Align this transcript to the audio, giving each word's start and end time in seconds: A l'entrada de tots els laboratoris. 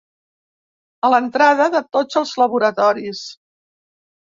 A 1.03 1.11
l'entrada 1.15 1.69
de 1.77 1.85
tots 1.99 2.21
els 2.25 2.35
laboratoris. 2.45 3.27